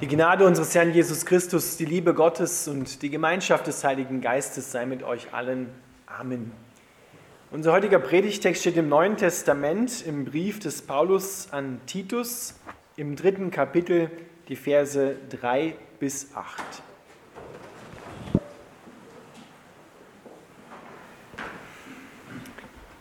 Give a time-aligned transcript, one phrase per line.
[0.00, 4.72] Die Gnade unseres Herrn Jesus Christus, die Liebe Gottes und die Gemeinschaft des Heiligen Geistes
[4.72, 5.68] sei mit euch allen.
[6.06, 6.52] Amen.
[7.50, 12.54] Unser heutiger Predigtext steht im Neuen Testament im Brief des Paulus an Titus
[12.96, 14.10] im dritten Kapitel,
[14.48, 16.62] die Verse 3 bis 8.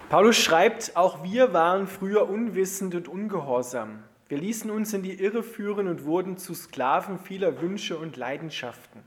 [0.09, 4.03] Paulus schreibt, auch wir waren früher unwissend und ungehorsam.
[4.29, 9.03] Wir ließen uns in die Irre führen und wurden zu Sklaven vieler Wünsche und Leidenschaften.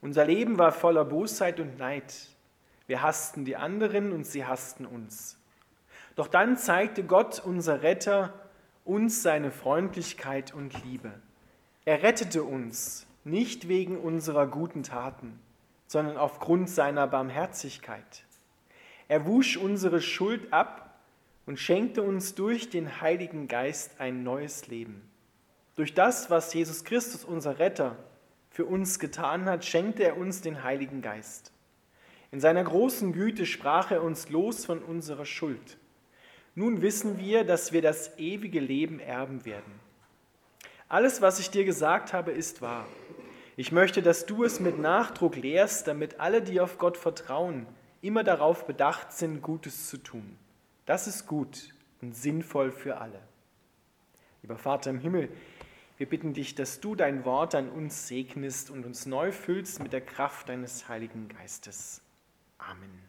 [0.00, 2.14] Unser Leben war voller Bosheit und Neid.
[2.86, 5.36] Wir hassten die anderen und sie hassten uns.
[6.14, 8.32] Doch dann zeigte Gott, unser Retter,
[8.84, 11.10] uns seine Freundlichkeit und Liebe.
[11.84, 15.40] Er rettete uns nicht wegen unserer guten Taten,
[15.88, 18.24] sondern aufgrund seiner Barmherzigkeit.
[19.08, 20.89] Er wusch unsere Schuld ab
[21.50, 25.02] und schenkte uns durch den Heiligen Geist ein neues Leben.
[25.74, 27.96] Durch das, was Jesus Christus, unser Retter,
[28.50, 31.50] für uns getan hat, schenkte er uns den Heiligen Geist.
[32.30, 35.78] In seiner großen Güte sprach er uns los von unserer Schuld.
[36.54, 39.80] Nun wissen wir, dass wir das ewige Leben erben werden.
[40.88, 42.86] Alles, was ich dir gesagt habe, ist wahr.
[43.56, 47.66] Ich möchte, dass du es mit Nachdruck lehrst, damit alle, die auf Gott vertrauen,
[48.02, 50.38] immer darauf bedacht sind, Gutes zu tun.
[50.90, 53.22] Das ist gut und sinnvoll für alle.
[54.42, 55.28] Lieber Vater im Himmel,
[55.98, 59.92] wir bitten dich, dass du dein Wort an uns segnest und uns neu füllst mit
[59.92, 62.02] der Kraft deines Heiligen Geistes.
[62.58, 63.08] Amen.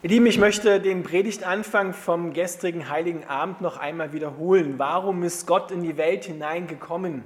[0.00, 4.78] Ihr Lieben, ich möchte den Predigtanfang vom gestrigen Heiligen Abend noch einmal wiederholen.
[4.78, 7.24] Warum ist Gott in die Welt hineingekommen?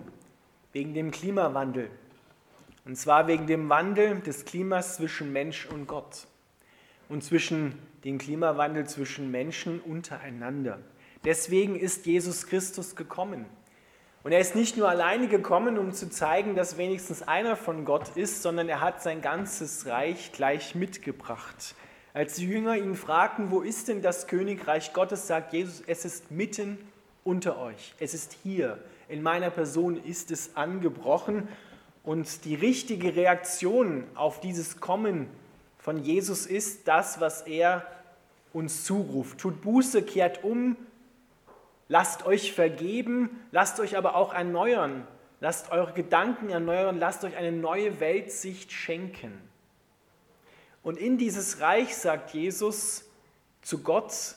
[0.73, 1.91] Wegen dem Klimawandel.
[2.87, 6.27] Und zwar wegen dem Wandel des Klimas zwischen Mensch und Gott.
[7.11, 10.78] Und zwischen dem Klimawandel zwischen Menschen untereinander.
[11.27, 13.44] Deswegen ist Jesus Christus gekommen.
[14.22, 18.16] Und er ist nicht nur alleine gekommen, um zu zeigen, dass wenigstens einer von Gott
[18.16, 21.75] ist, sondern er hat sein ganzes Reich gleich mitgebracht.
[22.15, 26.31] Als die Jünger ihn fragten, wo ist denn das Königreich Gottes, sagt Jesus, es ist
[26.31, 26.78] mitten
[27.25, 27.95] unter euch.
[27.99, 28.78] Es ist hier.
[29.09, 31.49] In meiner Person ist es angebrochen.
[32.05, 35.28] Und die richtige Reaktion auf dieses Kommen
[35.78, 37.87] von Jesus ist das, was er
[38.53, 39.39] uns zuruft.
[39.39, 40.77] Tut Buße, kehrt um,
[41.89, 45.06] lasst euch vergeben, lasst euch aber auch erneuern,
[45.41, 49.33] lasst eure Gedanken erneuern, lasst euch eine neue Weltsicht schenken.
[50.82, 53.04] Und in dieses Reich, sagt Jesus,
[53.62, 54.37] zu Gott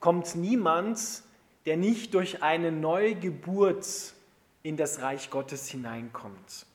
[0.00, 1.22] kommt niemand,
[1.66, 4.14] der nicht durch eine Neugeburt
[4.62, 6.66] in das Reich Gottes hineinkommt.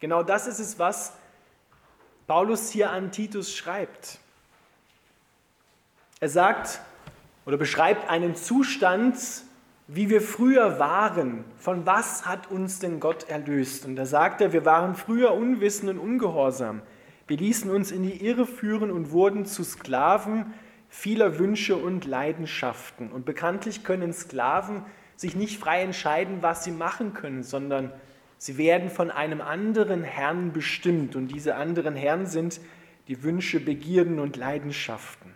[0.00, 1.12] Genau das ist es, was
[2.26, 4.18] Paulus hier an Titus schreibt.
[6.20, 6.80] Er sagt
[7.46, 9.16] oder beschreibt einen Zustand,
[9.88, 11.44] wie wir früher waren.
[11.58, 13.84] Von was hat uns denn Gott erlöst?
[13.84, 16.82] Und da sagt er, wir waren früher unwissend und ungehorsam.
[17.30, 20.52] Wir ließen uns in die Irre führen und wurden zu Sklaven
[20.88, 23.12] vieler Wünsche und Leidenschaften.
[23.12, 27.92] Und bekanntlich können Sklaven sich nicht frei entscheiden, was sie machen können, sondern
[28.36, 31.14] sie werden von einem anderen Herrn bestimmt.
[31.14, 32.60] Und diese anderen Herren sind
[33.06, 35.32] die Wünsche, Begierden und Leidenschaften.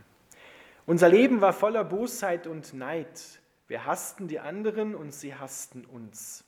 [0.86, 3.38] Unser Leben war voller Bosheit und Neid.
[3.68, 6.42] Wir hassten die anderen und sie hassten uns.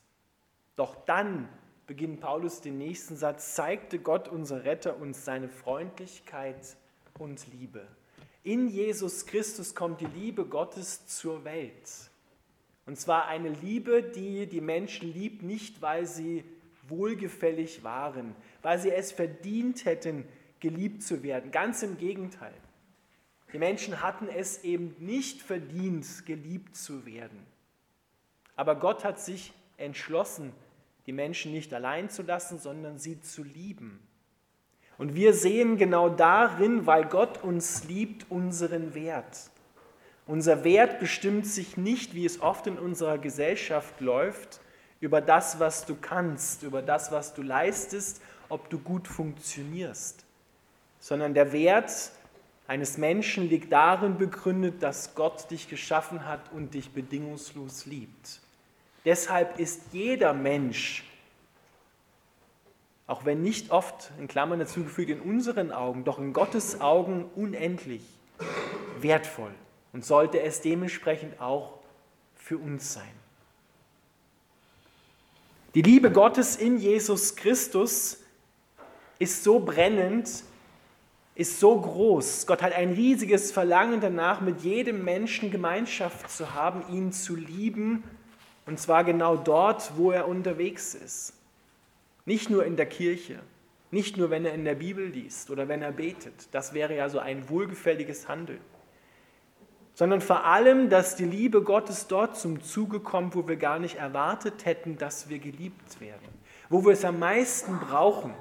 [0.75, 1.47] Doch dann
[1.87, 6.75] beginnt Paulus den nächsten Satz, zeigte Gott, unser Retter, uns seine Freundlichkeit
[7.17, 7.87] und Liebe.
[8.43, 11.89] In Jesus Christus kommt die Liebe Gottes zur Welt.
[12.85, 16.43] Und zwar eine Liebe, die die Menschen liebt, nicht weil sie
[16.87, 20.25] wohlgefällig waren, weil sie es verdient hätten,
[20.59, 21.51] geliebt zu werden.
[21.51, 22.53] Ganz im Gegenteil.
[23.53, 27.45] Die Menschen hatten es eben nicht verdient, geliebt zu werden.
[28.55, 30.51] Aber Gott hat sich entschlossen,
[31.07, 34.05] die Menschen nicht allein zu lassen, sondern sie zu lieben.
[34.97, 39.49] Und wir sehen genau darin, weil Gott uns liebt, unseren Wert.
[40.25, 44.59] Unser Wert bestimmt sich nicht, wie es oft in unserer Gesellschaft läuft,
[44.99, 50.25] über das, was du kannst, über das, was du leistest, ob du gut funktionierst,
[50.99, 52.11] sondern der Wert
[52.67, 58.41] eines Menschen liegt darin begründet, dass Gott dich geschaffen hat und dich bedingungslos liebt.
[59.07, 61.05] Deshalb ist jeder Mensch,
[63.07, 68.03] auch wenn nicht oft in Klammern dazugefügt in unseren Augen, doch in Gottes Augen unendlich
[68.99, 69.53] wertvoll
[69.93, 71.79] und sollte es dementsprechend auch
[72.35, 73.13] für uns sein.
[75.73, 78.17] Die Liebe Gottes in Jesus Christus
[79.19, 80.43] ist so brennend,
[81.33, 82.45] ist so groß.
[82.45, 88.03] Gott hat ein riesiges Verlangen danach, mit jedem Menschen Gemeinschaft zu haben, ihn zu lieben,
[88.67, 91.33] und zwar genau dort, wo er unterwegs ist.
[92.25, 93.39] Nicht nur in der Kirche,
[93.89, 97.09] nicht nur wenn er in der Bibel liest oder wenn er betet, das wäre ja
[97.09, 98.61] so ein wohlgefälliges Handeln,
[99.95, 103.95] sondern vor allem, dass die Liebe Gottes dort zum Zuge kommt, wo wir gar nicht
[103.95, 106.27] erwartet hätten, dass wir geliebt werden,
[106.69, 108.33] wo wir es am meisten brauchen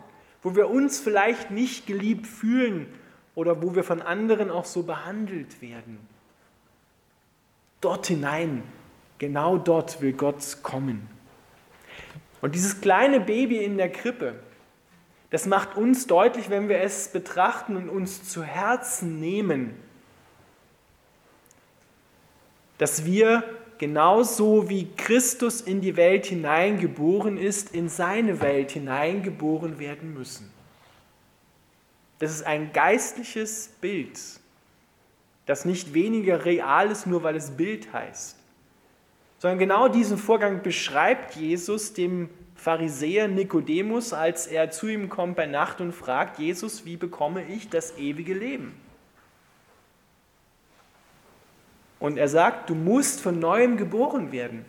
[0.47, 2.87] wo wir uns vielleicht nicht geliebt fühlen
[3.35, 5.99] oder wo wir von anderen auch so behandelt werden.
[7.81, 8.63] Dort hinein,
[9.19, 11.09] genau dort will Gott kommen.
[12.41, 14.35] Und dieses kleine Baby in der Krippe,
[15.31, 19.75] das macht uns deutlich, wenn wir es betrachten und uns zu Herzen nehmen,
[22.79, 23.43] dass wir
[23.79, 30.51] genauso wie Christus in die Welt hineingeboren ist, in seine Welt hineingeboren werden müssen.
[32.19, 34.19] Das ist ein geistliches Bild,
[35.45, 38.37] das nicht weniger real ist, nur weil es Bild heißt,
[39.39, 45.47] sondern genau diesen Vorgang beschreibt Jesus dem Pharisäer Nikodemus, als er zu ihm kommt bei
[45.47, 48.75] Nacht und fragt, Jesus, wie bekomme ich das ewige Leben?
[51.99, 54.65] Und er sagt, du musst von neuem geboren werden.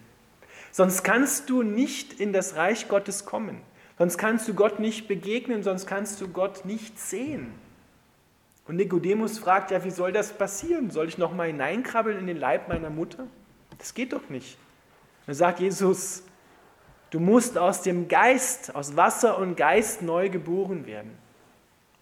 [0.71, 3.61] Sonst kannst du nicht in das Reich Gottes kommen.
[3.97, 7.51] Sonst kannst du Gott nicht begegnen, sonst kannst du Gott nicht sehen.
[8.67, 10.91] Und Nikodemus fragt, ja, wie soll das passieren?
[10.91, 13.27] Soll ich nochmal hineinkrabbeln in den Leib meiner Mutter?
[13.77, 14.57] Das geht doch nicht.
[15.25, 16.23] Dann sagt Jesus,
[17.09, 21.17] du musst aus dem Geist, aus Wasser und Geist neu geboren werden.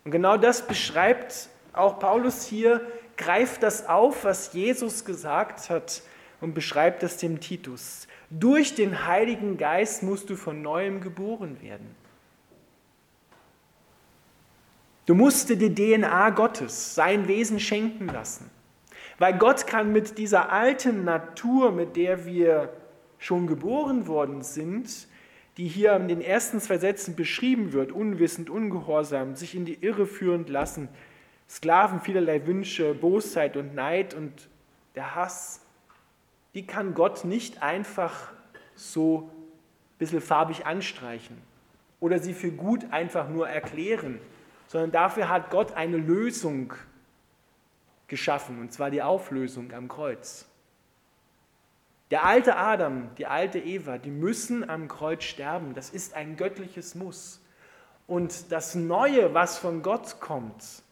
[0.03, 2.81] Und genau das beschreibt auch Paulus hier
[3.17, 6.01] greift das auf, was Jesus gesagt hat
[6.41, 8.07] und beschreibt es dem Titus.
[8.29, 11.95] Durch den Heiligen Geist musst du von neuem geboren werden.
[15.05, 18.49] Du musst dir die DNA Gottes, sein Wesen schenken lassen.
[19.17, 22.73] Weil Gott kann mit dieser alten Natur, mit der wir
[23.17, 25.07] schon geboren worden sind,
[25.57, 30.05] die hier in den ersten zwei Sätzen beschrieben wird, unwissend, ungehorsam, sich in die Irre
[30.05, 30.89] führend lassen,
[31.47, 34.49] Sklaven vielerlei Wünsche, Bosheit und Neid und
[34.95, 35.61] der Hass,
[36.53, 38.31] die kann Gott nicht einfach
[38.75, 41.37] so ein bisschen farbig anstreichen
[41.99, 44.19] oder sie für gut einfach nur erklären,
[44.67, 46.73] sondern dafür hat Gott eine Lösung
[48.07, 50.45] geschaffen, und zwar die Auflösung am Kreuz.
[52.11, 55.73] Der alte Adam, die alte Eva, die müssen am Kreuz sterben.
[55.73, 57.41] Das ist ein göttliches Muss.
[58.07, 60.83] Und das Neue, was von Gott kommt,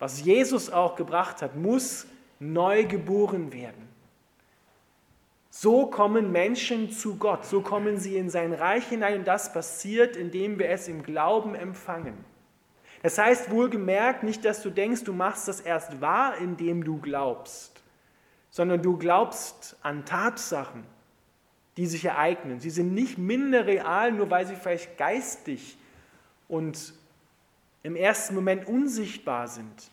[0.00, 2.06] was Jesus auch gebracht hat, muss
[2.40, 3.88] neu geboren werden.
[5.50, 10.16] So kommen Menschen zu Gott, so kommen sie in sein Reich hinein und das passiert,
[10.16, 12.24] indem wir es im Glauben empfangen.
[13.02, 17.80] Das heißt wohlgemerkt nicht, dass du denkst, du machst das erst wahr, indem du glaubst,
[18.50, 20.84] sondern du glaubst an Tatsachen,
[21.76, 22.60] die sich ereignen.
[22.60, 25.78] Sie sind nicht minder real, nur weil sie vielleicht geistig
[26.46, 26.92] und
[27.82, 29.90] im ersten Moment unsichtbar sind.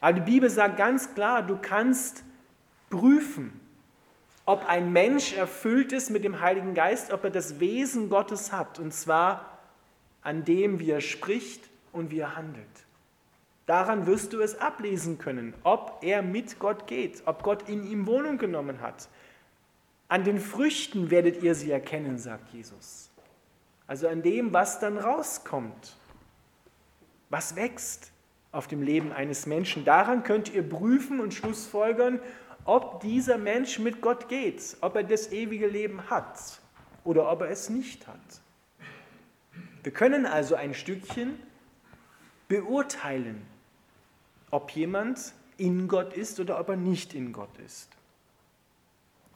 [0.00, 2.24] Aber die Bibel sagt ganz klar, du kannst
[2.90, 3.58] prüfen,
[4.44, 8.78] ob ein Mensch erfüllt ist mit dem Heiligen Geist, ob er das Wesen Gottes hat,
[8.78, 9.58] und zwar
[10.20, 12.66] an dem, wie er spricht und wie er handelt.
[13.66, 18.06] Daran wirst du es ablesen können, ob er mit Gott geht, ob Gott in ihm
[18.06, 19.08] Wohnung genommen hat.
[20.08, 23.10] An den Früchten werdet ihr sie erkennen, sagt Jesus.
[23.86, 25.96] Also an dem, was dann rauskommt
[27.34, 28.12] was wächst
[28.52, 29.84] auf dem Leben eines Menschen.
[29.84, 32.20] Daran könnt ihr prüfen und schlussfolgern,
[32.64, 36.60] ob dieser Mensch mit Gott geht, ob er das ewige Leben hat
[37.02, 38.14] oder ob er es nicht hat.
[39.82, 41.40] Wir können also ein Stückchen
[42.48, 43.46] beurteilen,
[44.50, 47.88] ob jemand in Gott ist oder ob er nicht in Gott ist.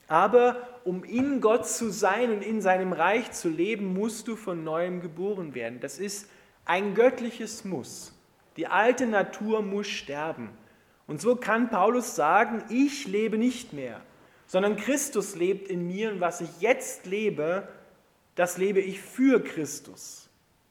[0.09, 4.65] Aber um in Gott zu sein und in seinem Reich zu leben, musst du von
[4.65, 5.81] neuem geboren werden.
[5.81, 6.31] Das ist
[6.65, 8.15] ein göttliches Muss.
[8.57, 10.51] Die alte Natur muss sterben.
[11.07, 14.01] Und so kann Paulus sagen, ich lebe nicht mehr,
[14.47, 17.69] sondern Christus lebt in mir und was ich jetzt lebe,
[18.35, 20.29] das lebe ich für Christus,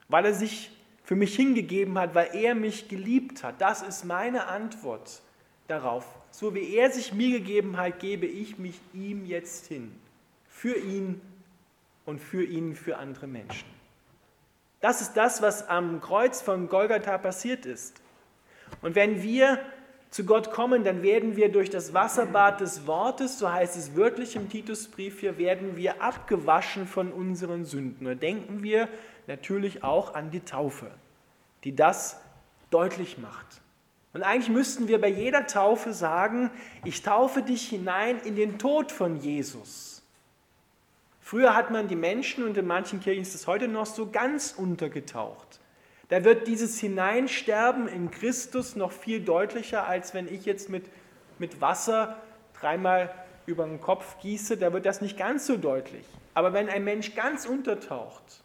[0.08, 0.72] weil er sich
[1.08, 3.62] für mich hingegeben hat, weil er mich geliebt hat.
[3.62, 5.22] Das ist meine Antwort
[5.70, 6.06] darauf.
[6.32, 9.96] So wie er sich mir gegeben hat, gebe ich mich ihm jetzt hin.
[10.50, 11.22] Für ihn
[12.06, 13.70] und für ihn, für andere Menschen.
[14.82, 18.02] Das ist das, was am Kreuz von Golgatha passiert ist.
[18.82, 19.60] Und wenn wir
[20.10, 24.36] zu Gott kommen, dann werden wir durch das Wasserbad des Wortes, so heißt es wörtlich
[24.36, 28.08] im Titusbrief hier, werden wir abgewaschen von unseren Sünden.
[28.08, 28.90] Und denken wir
[29.28, 30.90] natürlich auch an die Taufe,
[31.64, 32.20] die das
[32.70, 33.62] deutlich macht.
[34.14, 36.50] Und eigentlich müssten wir bei jeder Taufe sagen,
[36.84, 40.02] ich taufe dich hinein in den Tod von Jesus.
[41.20, 44.54] Früher hat man die Menschen, und in manchen Kirchen ist es heute noch so, ganz
[44.58, 45.60] untergetaucht.
[46.10, 50.86] Da wird dieses Hineinsterben in Christus noch viel deutlicher, als wenn ich jetzt mit,
[51.38, 52.18] mit Wasser
[52.60, 53.14] dreimal
[53.46, 56.06] über den Kopf gieße, da wird das nicht ganz so deutlich.
[56.34, 58.42] Aber wenn ein Mensch ganz untertaucht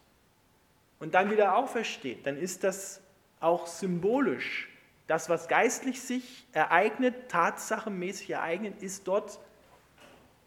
[1.03, 3.01] und dann wieder aufersteht, dann ist das
[3.41, 4.69] auch symbolisch.
[5.09, 9.41] Das, was geistlich sich ereignet, tatsachenmäßig ereignet, ist dort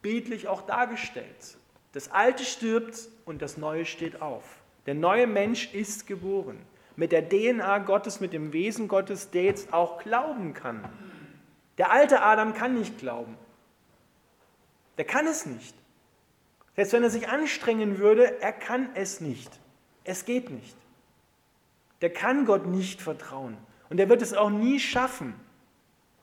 [0.01, 1.57] bildlich auch dargestellt.
[1.91, 4.43] Das Alte stirbt und das Neue steht auf.
[4.85, 6.57] Der neue Mensch ist geboren.
[6.95, 10.87] Mit der DNA Gottes, mit dem Wesen Gottes, der jetzt auch glauben kann.
[11.77, 13.37] Der alte Adam kann nicht glauben.
[14.97, 15.75] Der kann es nicht.
[16.77, 19.51] Selbst wenn er sich anstrengen würde, er kann es nicht.
[20.05, 20.77] Es geht nicht.
[22.01, 23.57] Der kann Gott nicht vertrauen.
[23.89, 25.33] Und er wird es auch nie schaffen,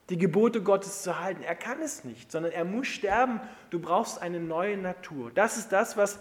[0.09, 1.43] die Gebote Gottes zu halten.
[1.43, 3.41] Er kann es nicht, sondern er muss sterben.
[3.71, 5.31] Du brauchst eine neue Natur.
[5.35, 6.19] Das ist das, was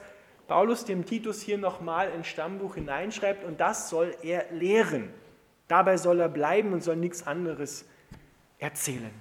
[0.47, 5.13] Paulus dem Titus hier nochmal ins Stammbuch hineinschreibt und das soll er lehren.
[5.67, 7.85] Dabei soll er bleiben und soll nichts anderes
[8.59, 9.13] erzählen.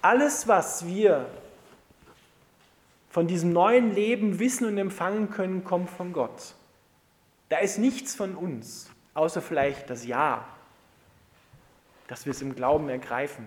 [0.00, 1.26] Alles, was wir
[3.12, 6.54] von diesem neuen Leben wissen und empfangen können, kommt von Gott.
[7.50, 10.48] Da ist nichts von uns, außer vielleicht das Ja,
[12.08, 13.46] dass wir es im Glauben ergreifen.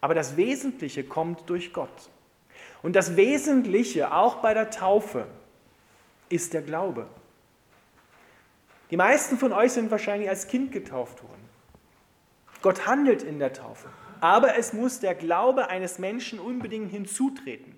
[0.00, 2.08] Aber das Wesentliche kommt durch Gott.
[2.82, 5.26] Und das Wesentliche, auch bei der Taufe,
[6.30, 7.06] ist der Glaube.
[8.90, 11.44] Die meisten von euch sind wahrscheinlich als Kind getauft worden.
[12.62, 13.88] Gott handelt in der Taufe.
[14.22, 17.73] Aber es muss der Glaube eines Menschen unbedingt hinzutreten.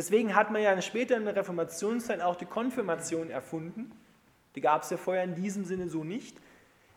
[0.00, 3.92] Deswegen hat man ja später in der Reformationszeit auch die Konfirmation erfunden,
[4.54, 6.38] die gab es ja vorher in diesem Sinne so nicht,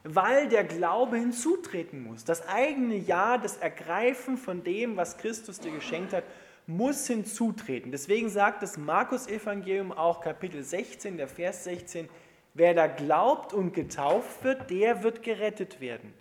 [0.05, 2.24] weil der Glaube hinzutreten muss.
[2.24, 6.24] Das eigene Ja, das Ergreifen von dem, was Christus dir geschenkt hat,
[6.65, 7.91] muss hinzutreten.
[7.91, 12.07] Deswegen sagt das Markus-Evangelium auch Kapitel 16, der Vers 16,
[12.53, 16.13] wer da glaubt und getauft wird, der wird gerettet werden.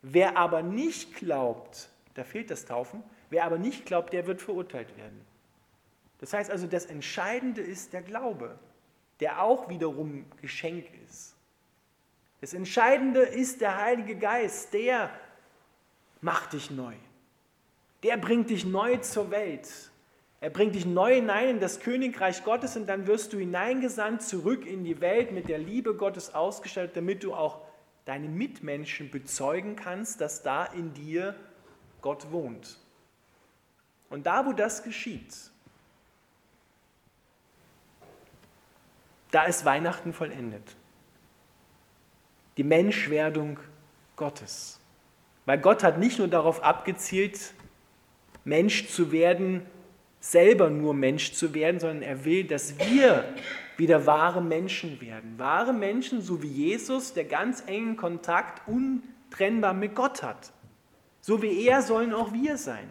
[0.00, 4.96] Wer aber nicht glaubt, da fehlt das Taufen, wer aber nicht glaubt, der wird verurteilt
[4.96, 5.28] werden.
[6.20, 8.58] Das heißt also, das Entscheidende ist der Glaube
[9.20, 11.36] der auch wiederum Geschenk ist.
[12.40, 15.10] Das Entscheidende ist der Heilige Geist, der
[16.22, 16.94] macht dich neu.
[18.02, 19.68] Der bringt dich neu zur Welt.
[20.40, 24.64] Er bringt dich neu hinein in das Königreich Gottes und dann wirst du hineingesandt zurück
[24.66, 27.60] in die Welt mit der Liebe Gottes ausgestattet, damit du auch
[28.06, 31.34] deine Mitmenschen bezeugen kannst, dass da in dir
[32.00, 32.78] Gott wohnt.
[34.08, 35.34] Und da, wo das geschieht,
[39.30, 40.76] Da ist Weihnachten vollendet.
[42.56, 43.58] Die Menschwerdung
[44.16, 44.80] Gottes.
[45.46, 47.54] Weil Gott hat nicht nur darauf abgezielt,
[48.44, 49.62] Mensch zu werden,
[50.20, 53.24] selber nur Mensch zu werden, sondern er will, dass wir
[53.76, 55.38] wieder wahre Menschen werden.
[55.38, 60.52] Wahre Menschen, so wie Jesus, der ganz engen Kontakt untrennbar mit Gott hat.
[61.20, 62.88] So wie er sollen auch wir sein.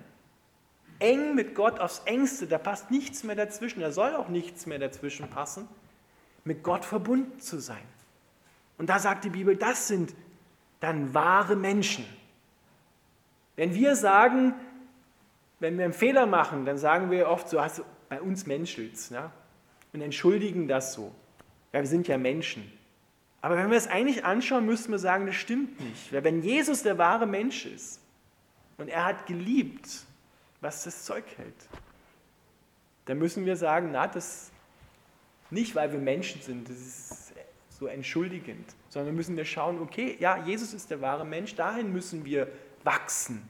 [0.99, 4.79] Eng mit Gott aufs engste, da passt nichts mehr dazwischen, da soll auch nichts mehr
[4.79, 5.67] dazwischen passen
[6.43, 7.83] mit Gott verbunden zu sein.
[8.77, 10.13] Und da sagt die Bibel, das sind
[10.79, 12.05] dann wahre Menschen.
[13.55, 14.53] Wenn wir sagen,
[15.59, 19.09] wenn wir einen Fehler machen, dann sagen wir oft so, hast du bei uns menschelt's,
[19.09, 19.31] ja?
[19.93, 21.13] und entschuldigen das so.
[21.73, 22.71] Ja, wir sind ja Menschen.
[23.41, 26.11] Aber wenn wir es eigentlich anschauen, müssen wir sagen, das stimmt nicht.
[26.11, 28.01] Weil wenn Jesus der wahre Mensch ist
[28.77, 29.89] und er hat geliebt,
[30.61, 31.69] was das Zeug hält,
[33.05, 34.51] dann müssen wir sagen, na, das
[35.51, 37.33] nicht, weil wir Menschen sind, das ist
[37.69, 42.25] so entschuldigend, sondern müssen wir schauen, okay, ja, Jesus ist der wahre Mensch, dahin müssen
[42.25, 42.47] wir
[42.83, 43.47] wachsen,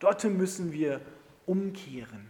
[0.00, 1.00] dorthin müssen wir
[1.46, 2.28] umkehren.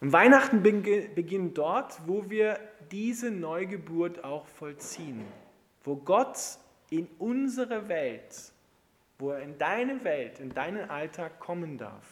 [0.00, 2.60] Und Weihnachten beginnt dort, wo wir
[2.90, 5.24] diese Neugeburt auch vollziehen,
[5.82, 6.38] wo Gott
[6.90, 8.52] in unsere Welt,
[9.18, 12.04] wo er in deine Welt, in deinen Alltag kommen darf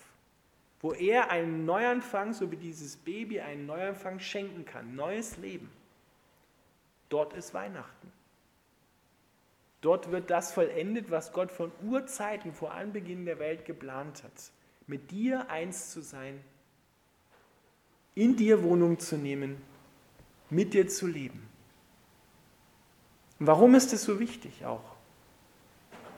[0.82, 5.70] wo er einen Neuanfang, so wie dieses Baby einen Neuanfang schenken kann, neues Leben.
[7.08, 8.12] Dort ist Weihnachten.
[9.80, 14.32] Dort wird das vollendet, was Gott von Urzeiten vor Anbeginn der Welt geplant hat.
[14.86, 16.42] Mit dir eins zu sein,
[18.14, 19.56] in dir Wohnung zu nehmen,
[20.50, 21.48] mit dir zu leben.
[23.38, 24.84] Und warum ist es so wichtig auch?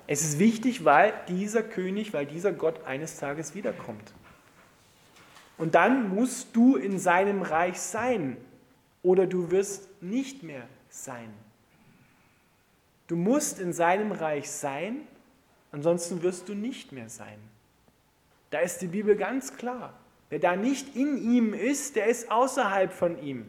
[0.07, 4.13] Es ist wichtig, weil dieser König, weil dieser Gott eines Tages wiederkommt.
[5.57, 8.37] Und dann musst du in seinem Reich sein
[9.03, 11.33] oder du wirst nicht mehr sein.
[13.07, 15.07] Du musst in seinem Reich sein,
[15.73, 17.39] ansonsten wirst du nicht mehr sein.
[18.51, 19.95] Da ist die Bibel ganz klar.
[20.31, 23.47] Wer da nicht in ihm ist, der ist außerhalb von ihm.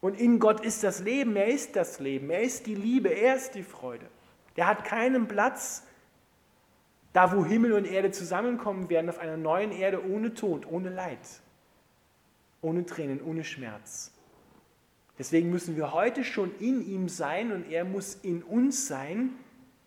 [0.00, 3.36] Und in Gott ist das Leben, er ist das Leben, er ist die Liebe, er
[3.36, 4.06] ist die Freude.
[4.56, 5.82] Der hat keinen Platz
[7.16, 11.18] da, wo Himmel und Erde zusammenkommen werden, auf einer neuen Erde ohne Tod, ohne Leid,
[12.60, 14.12] ohne Tränen, ohne Schmerz.
[15.18, 19.30] Deswegen müssen wir heute schon in ihm sein und er muss in uns sein,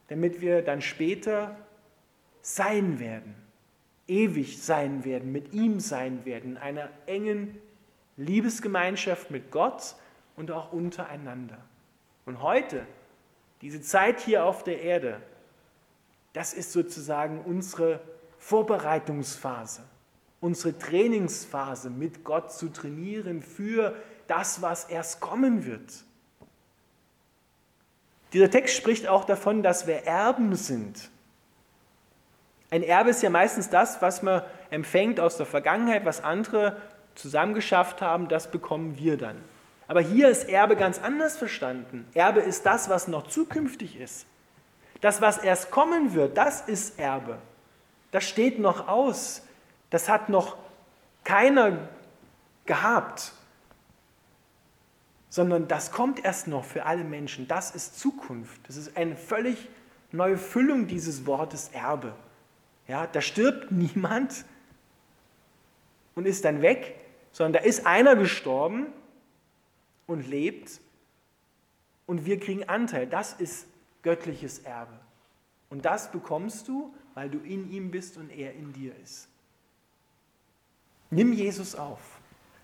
[0.07, 1.55] damit wir dann später
[2.41, 3.35] sein werden,
[4.07, 7.59] ewig sein werden, mit ihm sein werden, in einer engen
[8.17, 9.95] Liebesgemeinschaft mit Gott
[10.35, 11.59] und auch untereinander.
[12.25, 12.87] Und heute,
[13.61, 15.21] diese Zeit hier auf der Erde,
[16.33, 17.99] das ist sozusagen unsere
[18.37, 19.83] Vorbereitungsphase,
[20.41, 23.95] unsere Trainingsphase, mit Gott zu trainieren für
[24.27, 26.03] das, was erst kommen wird.
[28.33, 31.09] Dieser Text spricht auch davon, dass wir Erben sind.
[32.69, 36.77] Ein Erbe ist ja meistens das, was man empfängt aus der Vergangenheit, was andere
[37.15, 39.37] zusammengeschafft haben, das bekommen wir dann.
[39.87, 42.07] Aber hier ist Erbe ganz anders verstanden.
[42.13, 44.27] Erbe ist das, was noch zukünftig ist.
[45.01, 47.37] Das, was erst kommen wird, das ist Erbe.
[48.11, 49.43] Das steht noch aus.
[49.89, 50.57] Das hat noch
[51.23, 51.89] keiner
[52.65, 53.33] gehabt
[55.29, 57.47] sondern das kommt erst noch für alle Menschen.
[57.47, 58.59] Das ist Zukunft.
[58.67, 59.69] Das ist eine völlig
[60.11, 62.13] neue Füllung dieses Wortes Erbe.
[62.87, 64.43] Ja, da stirbt niemand
[66.15, 66.95] und ist dann weg,
[67.31, 68.87] sondern da ist einer gestorben
[70.07, 70.81] und lebt
[72.07, 73.05] und wir kriegen Anteil.
[73.05, 73.67] Das ist
[74.01, 74.99] göttliches Erbe.
[75.69, 79.27] Und das bekommst du, weil du in ihm bist und er in dir ist.
[81.11, 82.19] Nimm Jesus auf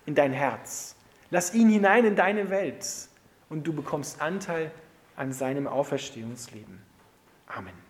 [0.06, 0.94] in dein Herz.
[1.30, 2.86] Lass ihn hinein in deine Welt
[3.48, 4.70] und du bekommst Anteil
[5.16, 6.80] an seinem Auferstehungsleben.
[7.46, 7.85] Amen.